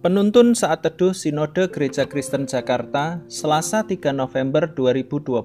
Penuntun 0.00 0.56
saat 0.56 0.80
teduh 0.80 1.12
Sinode 1.12 1.68
Gereja 1.68 2.08
Kristen 2.08 2.48
Jakarta, 2.48 3.20
Selasa 3.28 3.84
3 3.84 4.16
November 4.16 4.64
2020. 4.72 5.44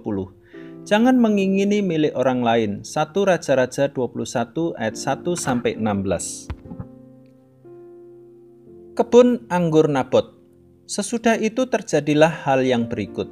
Jangan 0.87 1.19
mengingini 1.19 1.83
milik 1.83 2.15
orang 2.15 2.39
lain. 2.39 2.71
1 2.87 2.87
Raja-Raja 3.11 3.91
21 3.91 4.79
ayat 4.79 4.95
1 4.95 5.35
sampai 5.35 5.75
16. 5.75 6.47
Kebun 8.95 9.43
anggur 9.51 9.91
Nabot. 9.91 10.39
Sesudah 10.87 11.35
itu 11.35 11.67
terjadilah 11.67 12.31
hal 12.47 12.63
yang 12.63 12.87
berikut. 12.87 13.27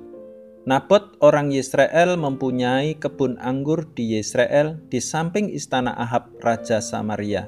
Nabot 0.68 1.16
orang 1.24 1.56
Yisrael 1.56 2.20
mempunyai 2.20 3.00
kebun 3.00 3.40
anggur 3.40 3.88
di 3.96 4.20
Yisrael 4.20 4.76
di 4.92 5.00
samping 5.00 5.48
istana 5.56 5.96
Ahab 5.96 6.36
raja 6.44 6.84
Samaria. 6.84 7.48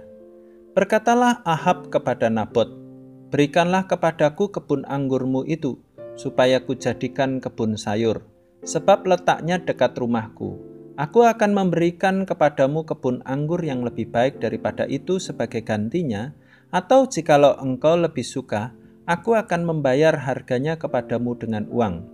Berkatalah 0.72 1.44
Ahab 1.44 1.92
kepada 1.92 2.32
Nabot, 2.32 2.85
Berikanlah 3.36 3.84
kepadaku 3.92 4.48
kebun 4.48 4.88
anggurmu 4.88 5.44
itu, 5.44 5.76
supaya 6.16 6.64
kujadikan 6.64 7.44
kebun 7.44 7.76
sayur, 7.76 8.24
sebab 8.64 9.04
letaknya 9.04 9.60
dekat 9.60 9.92
rumahku. 10.00 10.56
Aku 10.96 11.28
akan 11.28 11.52
memberikan 11.52 12.24
kepadamu 12.24 12.88
kebun 12.88 13.20
anggur 13.28 13.60
yang 13.60 13.84
lebih 13.84 14.08
baik 14.08 14.40
daripada 14.40 14.88
itu 14.88 15.20
sebagai 15.20 15.68
gantinya, 15.68 16.32
atau 16.72 17.12
jikalau 17.12 17.60
engkau 17.60 18.00
lebih 18.00 18.24
suka, 18.24 18.72
aku 19.04 19.36
akan 19.36 19.68
membayar 19.68 20.16
harganya 20.16 20.80
kepadamu 20.80 21.36
dengan 21.36 21.68
uang. 21.68 22.08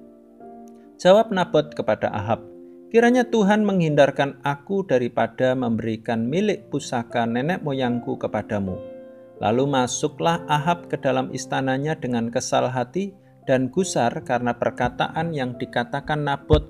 Jawab 0.98 1.29
Nabot 1.29 1.70
kepada 1.70 2.10
Ahab, 2.10 2.49
Kiranya 2.90 3.29
Tuhan 3.29 3.62
menghindarkan 3.62 4.41
aku 4.41 4.90
daripada 4.90 5.54
memberikan 5.54 6.26
milik 6.26 6.73
pusaka 6.73 7.29
nenek 7.29 7.62
moyangku 7.62 8.17
kepadamu 8.17 8.90
Lalu 9.41 9.65
masuklah 9.65 10.45
Ahab 10.45 10.85
ke 10.85 11.01
dalam 11.01 11.34
istananya 11.34 11.97
dengan 11.97 12.29
kesal 12.29 12.70
hati 12.70 13.17
dan 13.49 13.73
gusar 13.73 14.13
karena 14.21 14.53
perkataan 14.53 15.33
yang 15.33 15.57
dikatakan 15.57 16.21
Nabot 16.21 16.61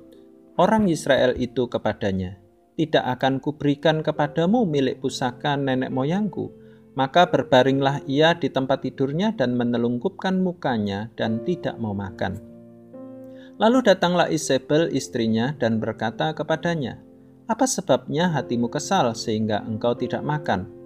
orang 0.55 0.87
Israel 0.87 1.35
itu 1.35 1.67
kepadanya. 1.67 2.39
Tidak 2.79 3.03
akan 3.03 3.43
kuberikan 3.43 3.99
kepadamu 3.99 4.63
milik 4.63 5.03
pusaka 5.03 5.59
nenek 5.59 5.91
moyangku. 5.91 6.55
Maka 6.91 7.23
berbaringlah 7.27 8.03
ia 8.03 8.35
di 8.35 8.51
tempat 8.51 8.83
tidurnya 8.83 9.31
dan 9.31 9.55
menelungkupkan 9.55 10.43
mukanya 10.43 11.07
dan 11.15 11.39
tidak 11.47 11.79
mau 11.79 11.95
makan. 11.95 12.35
Lalu 13.63 13.79
datanglah 13.79 14.27
Isabel 14.27 14.91
istrinya 14.91 15.55
dan 15.55 15.79
berkata 15.79 16.35
kepadanya, 16.35 16.99
Apa 17.47 17.63
sebabnya 17.63 18.35
hatimu 18.35 18.67
kesal 18.67 19.15
sehingga 19.15 19.63
engkau 19.63 19.95
tidak 19.95 20.19
makan?' 20.19 20.80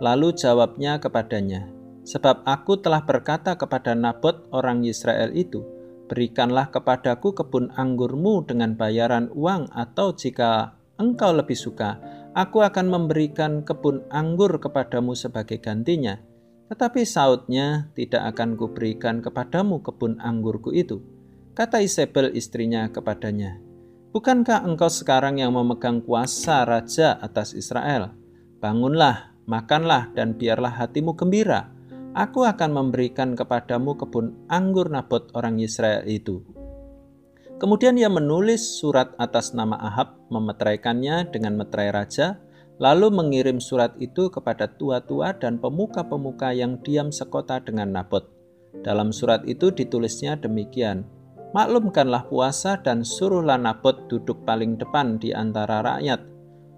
Lalu 0.00 0.36
jawabnya 0.36 1.00
kepadanya, 1.00 1.72
Sebab 2.06 2.46
aku 2.46 2.78
telah 2.78 3.02
berkata 3.02 3.58
kepada 3.58 3.98
Nabot 3.98 4.46
orang 4.54 4.86
Israel 4.86 5.34
itu, 5.34 5.66
Berikanlah 6.06 6.70
kepadaku 6.70 7.34
kebun 7.34 7.74
anggurmu 7.74 8.46
dengan 8.46 8.78
bayaran 8.78 9.26
uang 9.34 9.74
atau 9.74 10.14
jika 10.14 10.78
engkau 11.02 11.34
lebih 11.34 11.58
suka, 11.58 11.98
aku 12.30 12.62
akan 12.62 12.86
memberikan 12.86 13.66
kebun 13.66 14.06
anggur 14.14 14.62
kepadamu 14.62 15.18
sebagai 15.18 15.58
gantinya. 15.58 16.22
Tetapi 16.70 17.02
sautnya 17.02 17.90
tidak 17.98 18.34
akan 18.34 18.54
kuberikan 18.54 19.18
kepadamu 19.18 19.82
kebun 19.82 20.22
anggurku 20.22 20.70
itu. 20.70 21.02
Kata 21.58 21.82
Isabel 21.82 22.30
istrinya 22.38 22.86
kepadanya, 22.86 23.58
Bukankah 24.14 24.62
engkau 24.62 24.88
sekarang 24.88 25.42
yang 25.42 25.52
memegang 25.52 26.00
kuasa 26.00 26.62
raja 26.62 27.18
atas 27.18 27.50
Israel? 27.52 28.14
Bangunlah, 28.62 29.35
makanlah 29.46 30.12
dan 30.12 30.34
biarlah 30.34 30.74
hatimu 30.74 31.14
gembira. 31.14 31.72
Aku 32.12 32.44
akan 32.44 32.70
memberikan 32.72 33.38
kepadamu 33.38 33.94
kebun 33.96 34.46
anggur 34.50 34.88
Nabot 34.90 35.30
orang 35.32 35.60
Israel 35.62 36.04
itu. 36.04 36.42
Kemudian 37.56 37.96
ia 37.96 38.12
menulis 38.12 38.60
surat 38.60 39.16
atas 39.16 39.56
nama 39.56 39.80
Ahab, 39.80 40.20
memeteraikannya 40.28 41.32
dengan 41.32 41.56
meterai 41.56 41.88
raja, 41.88 42.36
lalu 42.76 43.08
mengirim 43.08 43.60
surat 43.64 43.96
itu 43.96 44.28
kepada 44.28 44.68
tua-tua 44.76 45.32
dan 45.40 45.56
pemuka-pemuka 45.56 46.52
yang 46.52 46.76
diam 46.84 47.08
sekota 47.08 47.60
dengan 47.64 47.96
Nabot. 47.96 48.28
Dalam 48.84 49.08
surat 49.08 49.40
itu 49.48 49.72
ditulisnya 49.72 50.36
demikian, 50.36 51.08
Maklumkanlah 51.56 52.28
puasa 52.28 52.76
dan 52.84 53.00
suruhlah 53.00 53.56
Nabot 53.56 54.04
duduk 54.12 54.44
paling 54.44 54.76
depan 54.76 55.16
di 55.16 55.32
antara 55.32 55.80
rakyat, 55.80 56.20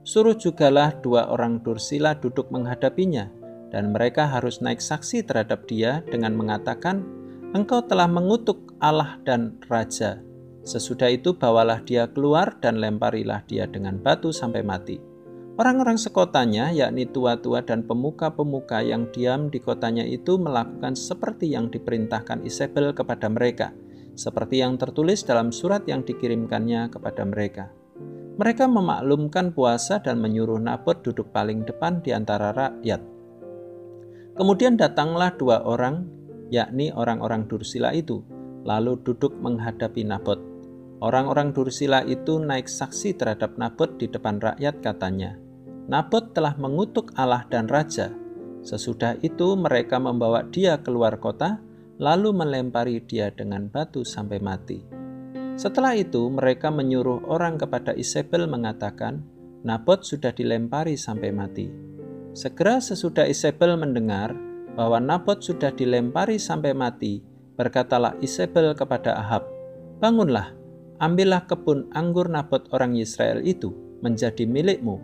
Suruh 0.06 0.34
jugalah 0.34 0.98
dua 0.98 1.30
orang 1.30 1.62
Dursila 1.62 2.16
duduk 2.18 2.50
menghadapinya, 2.50 3.30
dan 3.68 3.92
mereka 3.92 4.24
harus 4.28 4.64
naik 4.64 4.80
saksi 4.80 5.24
terhadap 5.24 5.68
dia 5.68 6.00
dengan 6.08 6.34
mengatakan, 6.34 7.04
Engkau 7.56 7.80
telah 7.80 8.04
mengutuk 8.04 8.76
Allah 8.76 9.16
dan 9.24 9.56
Raja. 9.72 10.20
Sesudah 10.68 11.08
itu 11.08 11.32
bawalah 11.32 11.80
dia 11.80 12.04
keluar 12.12 12.60
dan 12.60 12.76
lemparilah 12.76 13.40
dia 13.48 13.64
dengan 13.64 13.96
batu 13.96 14.28
sampai 14.36 14.60
mati. 14.60 15.00
Orang-orang 15.58 15.98
sekotanya, 15.98 16.70
yakni 16.70 17.08
tua-tua 17.08 17.66
dan 17.66 17.82
pemuka-pemuka 17.82 18.78
yang 18.84 19.10
diam 19.10 19.50
di 19.50 19.58
kotanya 19.58 20.06
itu 20.06 20.38
melakukan 20.38 20.94
seperti 20.94 21.50
yang 21.50 21.66
diperintahkan 21.66 22.46
Isabel 22.46 22.94
kepada 22.94 23.26
mereka, 23.26 23.74
seperti 24.14 24.62
yang 24.62 24.78
tertulis 24.78 25.26
dalam 25.26 25.50
surat 25.50 25.82
yang 25.90 26.06
dikirimkannya 26.06 26.94
kepada 26.94 27.26
mereka. 27.26 27.74
Mereka 28.38 28.70
memaklumkan 28.70 29.50
puasa 29.50 29.98
dan 29.98 30.22
menyuruh 30.22 30.62
Nabot 30.62 30.94
duduk 31.02 31.34
paling 31.34 31.66
depan 31.66 31.98
di 32.06 32.14
antara 32.14 32.54
rakyat. 32.54 33.02
Kemudian 34.38 34.78
datanglah 34.78 35.34
dua 35.34 35.66
orang, 35.66 36.06
yakni 36.46 36.94
orang-orang 36.94 37.50
Dursila 37.50 37.90
itu, 37.90 38.22
lalu 38.62 38.94
duduk 39.02 39.34
menghadapi 39.42 40.06
Nabot. 40.06 40.38
Orang-orang 41.02 41.50
Dursila 41.50 42.06
itu 42.06 42.38
naik 42.38 42.70
saksi 42.70 43.18
terhadap 43.18 43.58
Nabot 43.58 43.98
di 43.98 44.06
depan 44.06 44.38
rakyat 44.38 44.86
katanya, 44.86 45.34
Nabot 45.90 46.30
telah 46.30 46.54
mengutuk 46.54 47.10
Allah 47.18 47.42
dan 47.50 47.66
Raja. 47.66 48.14
Sesudah 48.62 49.18
itu 49.18 49.58
mereka 49.58 49.98
membawa 49.98 50.46
dia 50.46 50.78
keluar 50.78 51.18
kota, 51.18 51.58
lalu 51.98 52.30
melempari 52.30 53.02
dia 53.02 53.34
dengan 53.34 53.66
batu 53.66 54.06
sampai 54.06 54.38
mati. 54.38 55.07
Setelah 55.58 55.98
itu, 55.98 56.30
mereka 56.30 56.70
menyuruh 56.70 57.26
orang 57.26 57.58
kepada 57.58 57.90
Isabel 57.98 58.46
mengatakan, 58.46 59.26
Nabot 59.66 60.06
sudah 60.06 60.30
dilempari 60.30 60.94
sampai 60.94 61.34
mati. 61.34 61.66
Segera 62.30 62.78
sesudah 62.78 63.26
Isabel 63.26 63.74
mendengar 63.74 64.38
bahwa 64.78 65.02
Nabot 65.02 65.42
sudah 65.42 65.74
dilempari 65.74 66.38
sampai 66.38 66.78
mati, 66.78 67.26
berkatalah 67.58 68.14
Isabel 68.22 68.70
kepada 68.78 69.18
Ahab, 69.18 69.50
Bangunlah, 69.98 70.54
ambillah 71.02 71.42
kebun 71.50 71.90
anggur 71.90 72.30
Nabot 72.30 72.62
orang 72.70 72.94
Israel 72.94 73.42
itu 73.42 73.74
menjadi 73.98 74.46
milikmu, 74.46 75.02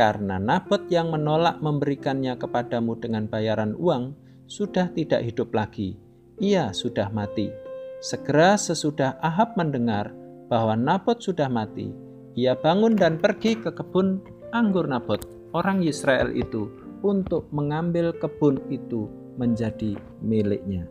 karena 0.00 0.40
Nabot 0.40 0.88
yang 0.88 1.12
menolak 1.12 1.60
memberikannya 1.60 2.40
kepadamu 2.40 2.96
dengan 2.96 3.28
bayaran 3.28 3.76
uang 3.76 4.16
sudah 4.48 4.88
tidak 4.96 5.20
hidup 5.20 5.52
lagi, 5.52 6.00
ia 6.40 6.72
sudah 6.72 7.12
mati 7.12 7.61
Segera 8.02 8.58
sesudah 8.58 9.14
Ahab 9.22 9.54
mendengar 9.54 10.10
bahwa 10.50 10.74
Nabot 10.74 11.22
sudah 11.22 11.46
mati, 11.46 11.94
ia 12.34 12.58
bangun 12.58 12.98
dan 12.98 13.14
pergi 13.22 13.54
ke 13.54 13.70
kebun 13.70 14.18
anggur 14.50 14.90
Nabot, 14.90 15.22
orang 15.54 15.86
Israel 15.86 16.34
itu, 16.34 16.66
untuk 17.06 17.46
mengambil 17.54 18.10
kebun 18.18 18.58
itu 18.74 19.06
menjadi 19.38 19.94
miliknya. 20.18 20.90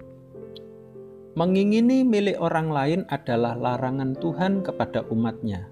Mengingini 1.36 2.08
milik 2.08 2.40
orang 2.40 2.72
lain 2.72 3.02
adalah 3.12 3.60
larangan 3.60 4.16
Tuhan 4.16 4.64
kepada 4.64 5.04
umatnya. 5.12 5.68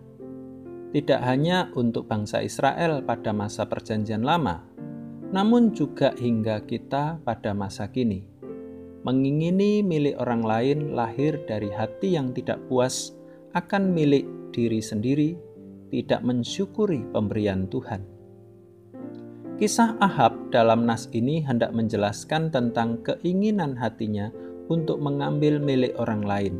Tidak 0.91 1.23
hanya 1.23 1.71
untuk 1.71 2.11
bangsa 2.11 2.43
Israel 2.43 2.99
pada 2.99 3.31
masa 3.31 3.63
perjanjian 3.63 4.27
lama, 4.27 4.63
namun 5.31 5.71
juga 5.71 6.11
hingga 6.19 6.67
kita 6.67 7.23
pada 7.23 7.55
masa 7.55 7.87
kini. 7.87 8.38
Mengingini 8.99 9.79
milik 9.79 10.19
orang 10.19 10.43
lain 10.43 10.79
lahir 10.91 11.39
dari 11.47 11.71
hati 11.71 12.19
yang 12.19 12.35
tidak 12.35 12.59
puas 12.67 13.15
akan 13.55 13.95
milik 13.95 14.27
diri 14.51 14.83
sendiri, 14.83 15.39
tidak 15.87 16.19
mensyukuri 16.19 17.07
pemberian 17.15 17.63
Tuhan. 17.71 18.03
Kisah 19.55 19.95
Ahab 20.03 20.51
dalam 20.51 20.83
nas 20.83 21.07
ini 21.15 21.39
hendak 21.39 21.71
menjelaskan 21.71 22.51
tentang 22.51 22.99
keinginan 23.03 23.79
hatinya 23.79 24.35
untuk 24.67 24.99
mengambil 24.99 25.63
milik 25.63 25.95
orang 25.95 26.23
lain. 26.23 26.55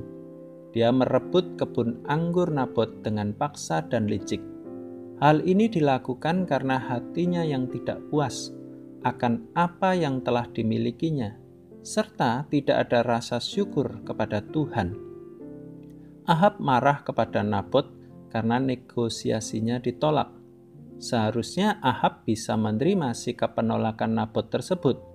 Dia 0.72 0.96
merebut 0.96 1.60
kebun 1.60 2.04
anggur 2.08 2.48
Nabot 2.48 3.04
dengan 3.04 3.36
paksa 3.36 3.84
dan 3.84 4.08
licik. 4.08 4.40
Hal 5.20 5.44
ini 5.44 5.68
dilakukan 5.68 6.48
karena 6.48 6.80
hatinya 6.80 7.44
yang 7.44 7.68
tidak 7.68 8.00
puas 8.08 8.56
akan 9.04 9.48
apa 9.56 9.92
yang 9.96 10.24
telah 10.24 10.48
dimilikinya 10.52 11.49
serta 11.90 12.46
tidak 12.54 12.86
ada 12.86 13.02
rasa 13.02 13.42
syukur 13.42 14.06
kepada 14.06 14.46
Tuhan. 14.46 14.94
Ahab 16.30 16.62
marah 16.62 17.02
kepada 17.02 17.42
Nabot 17.42 17.90
karena 18.30 18.62
negosiasinya 18.62 19.82
ditolak. 19.82 20.30
Seharusnya 21.02 21.82
Ahab 21.82 22.30
bisa 22.30 22.54
menerima 22.54 23.18
sikap 23.18 23.58
penolakan 23.58 24.22
Nabot 24.22 24.46
tersebut. 24.46 25.10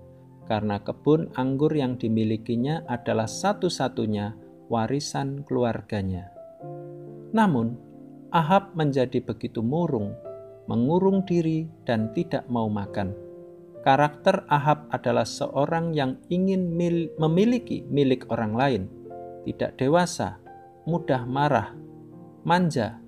karena 0.44 0.76
kebun 0.76 1.32
anggur 1.40 1.72
yang 1.72 1.96
dimilikinya 1.96 2.84
adalah 2.84 3.24
satu-satunya 3.24 4.36
warisan 4.68 5.40
keluarganya. 5.40 6.28
Namun, 7.32 7.80
Ahab 8.28 8.76
menjadi 8.76 9.24
begitu 9.24 9.64
murung, 9.64 10.12
mengurung 10.68 11.24
diri, 11.24 11.64
dan 11.88 12.12
tidak 12.12 12.44
mau 12.52 12.68
makan. 12.68 13.23
Karakter 13.84 14.48
Ahab 14.48 14.88
adalah 14.88 15.28
seorang 15.28 15.92
yang 15.92 16.16
ingin 16.32 16.72
mil 16.72 17.12
memiliki 17.20 17.84
milik 17.92 18.24
orang 18.32 18.56
lain, 18.56 18.82
tidak 19.44 19.76
dewasa, 19.76 20.40
mudah 20.88 21.28
marah, 21.28 21.76
manja, 22.48 23.04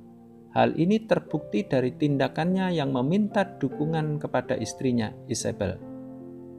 Hal 0.57 0.73
ini 0.81 1.05
terbukti 1.05 1.69
dari 1.69 1.93
tindakannya 1.93 2.73
yang 2.73 2.89
meminta 2.89 3.45
dukungan 3.45 4.17
kepada 4.17 4.57
istrinya, 4.57 5.13
Isabel. 5.29 5.77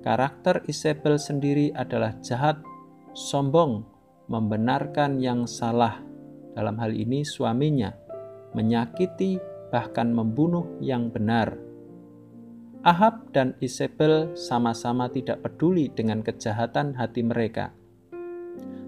Karakter 0.06 0.62
Isabel 0.70 1.18
sendiri 1.18 1.74
adalah 1.74 2.14
jahat, 2.22 2.62
sombong, 3.18 3.90
membenarkan 4.30 5.18
yang 5.18 5.50
salah, 5.50 5.98
dalam 6.54 6.78
hal 6.78 6.94
ini 6.94 7.26
suaminya, 7.26 7.90
menyakiti, 8.54 9.42
bahkan 9.74 10.14
membunuh 10.14 10.78
yang 10.78 11.10
benar. 11.10 11.58
Ahab 12.88 13.36
dan 13.36 13.60
Isabel 13.60 14.32
sama-sama 14.40 15.12
tidak 15.12 15.44
peduli 15.44 15.92
dengan 15.92 16.24
kejahatan 16.24 16.96
hati 16.96 17.20
mereka. 17.20 17.76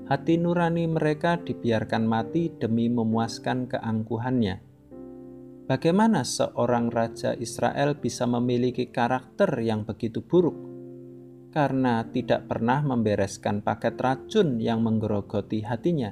Hati 0.08 0.40
nurani 0.40 0.88
mereka 0.88 1.36
dibiarkan 1.36 2.08
mati 2.08 2.48
demi 2.48 2.88
memuaskan 2.88 3.68
keangkuhannya 3.68 4.70
Bagaimana 5.70 6.26
seorang 6.26 6.90
raja 6.90 7.38
Israel 7.38 7.94
bisa 7.94 8.26
memiliki 8.26 8.90
karakter 8.90 9.54
yang 9.62 9.86
begitu 9.86 10.18
buruk? 10.26 10.58
Karena 11.54 12.02
tidak 12.10 12.50
pernah 12.50 12.82
membereskan 12.82 13.62
paket 13.62 13.94
racun 14.02 14.58
yang 14.58 14.82
menggerogoti 14.82 15.62
hatinya. 15.62 16.10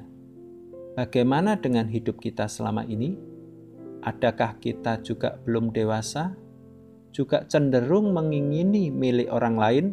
Bagaimana 0.93 1.57
dengan 1.57 1.89
hidup 1.89 2.21
kita 2.21 2.45
selama 2.45 2.85
ini? 2.85 3.17
Adakah 4.05 4.61
kita 4.61 5.01
juga 5.01 5.41
belum 5.41 5.73
dewasa? 5.73 6.37
Juga 7.11 7.43
cenderung 7.47 8.13
mengingini 8.13 8.93
milik 8.93 9.29
orang 9.31 9.55
lain? 9.57 9.85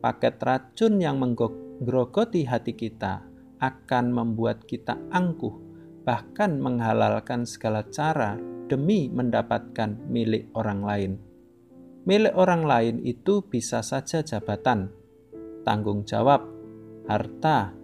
Paket 0.00 0.36
racun 0.42 1.00
yang 1.00 1.16
menggerogoti 1.18 2.44
hati 2.44 2.76
kita 2.76 3.24
akan 3.58 4.12
membuat 4.12 4.68
kita 4.68 5.00
angkuh, 5.10 5.56
bahkan 6.04 6.60
menghalalkan 6.60 7.48
segala 7.48 7.82
cara 7.88 8.36
demi 8.68 9.08
mendapatkan 9.08 9.96
milik 10.10 10.52
orang 10.52 10.80
lain. 10.84 11.12
Milik 12.06 12.34
orang 12.38 12.62
lain 12.62 12.96
itu 13.02 13.42
bisa 13.42 13.82
saja 13.82 14.22
jabatan, 14.22 14.94
tanggung 15.66 16.06
jawab, 16.06 16.46
harta, 17.10 17.74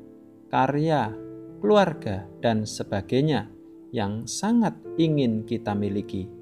karya, 0.47 1.11
keluarga, 1.59 2.31
dan 2.39 2.63
sebagainya 2.63 3.51
yang 3.91 4.27
sangat 4.31 4.79
ingin 4.95 5.43
kita 5.43 5.75
miliki. 5.75 6.42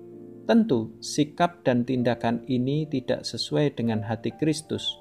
Tentu, 0.50 0.90
sikap 0.98 1.62
dan 1.62 1.86
tindakan 1.86 2.42
ini 2.50 2.82
tidak 2.82 3.22
sesuai 3.22 3.78
dengan 3.78 4.02
hati 4.02 4.34
Kristus. 4.34 4.98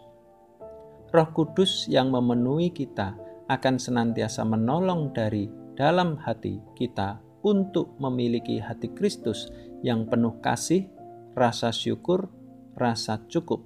Roh 1.09 1.29
Kudus 1.33 1.89
yang 1.89 2.13
memenuhi 2.13 2.69
kita 2.69 3.17
akan 3.49 3.81
senantiasa 3.81 4.45
menolong 4.45 5.09
dari 5.09 5.49
dalam 5.73 6.21
hati 6.21 6.61
kita 6.77 7.17
untuk 7.41 7.97
memiliki 7.97 8.61
hati 8.61 8.93
Kristus 8.93 9.49
yang 9.81 10.05
penuh 10.05 10.37
kasih, 10.37 10.85
rasa 11.33 11.73
syukur, 11.73 12.29
rasa 12.77 13.17
cukup. 13.25 13.65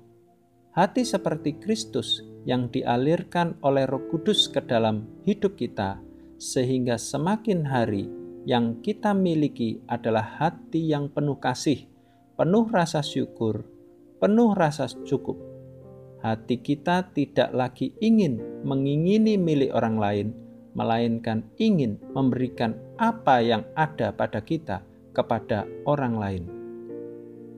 Hati 0.72 1.04
seperti 1.04 1.60
Kristus 1.60 2.24
yang 2.48 2.72
dialirkan 2.72 3.60
oleh 3.60 3.84
Roh 3.92 4.08
Kudus 4.08 4.48
ke 4.48 4.64
dalam 4.64 5.04
hidup 5.28 5.60
kita, 5.60 6.00
sehingga 6.40 6.96
semakin 6.96 7.68
hari 7.68 8.08
yang 8.44 8.84
kita 8.84 9.16
miliki 9.16 9.80
adalah 9.88 10.40
hati 10.40 10.92
yang 10.92 11.08
penuh 11.08 11.40
kasih, 11.40 11.88
penuh 12.36 12.68
rasa 12.68 13.00
syukur, 13.00 13.64
penuh 14.20 14.52
rasa 14.52 14.92
cukup. 15.08 15.40
Hati 16.24 16.60
kita 16.60 17.12
tidak 17.12 17.52
lagi 17.52 17.92
ingin 18.00 18.64
mengingini 18.64 19.36
milik 19.36 19.76
orang 19.76 20.00
lain, 20.00 20.28
melainkan 20.76 21.44
ingin 21.60 22.00
memberikan 22.16 22.76
apa 22.96 23.44
yang 23.44 23.68
ada 23.76 24.16
pada 24.16 24.40
kita 24.40 24.84
kepada 25.12 25.68
orang 25.84 26.16
lain. 26.16 26.44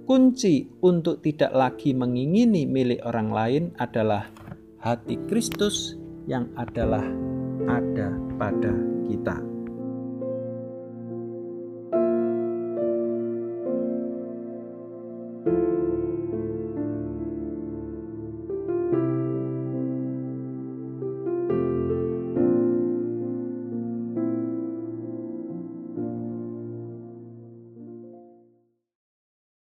Kunci 0.05 0.69
untuk 0.85 1.25
tidak 1.25 1.49
lagi 1.49 1.97
mengingini 1.97 2.69
milik 2.69 3.01
orang 3.05 3.29
lain 3.33 3.63
adalah 3.81 4.29
hati 4.77 5.17
Kristus 5.25 5.97
yang 6.29 6.49
adalah 6.53 7.05
ada 7.65 8.13
pada 8.37 8.73
kita. 9.09 9.54